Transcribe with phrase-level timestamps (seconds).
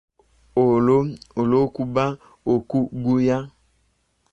[1.43, 2.05] Okwo kuba
[2.53, 3.37] okuguya.